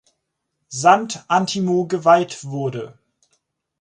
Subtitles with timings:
[0.69, 2.97] Sant’Antimo geweiht wurde.